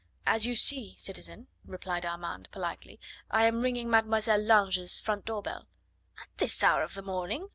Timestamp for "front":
4.99-5.25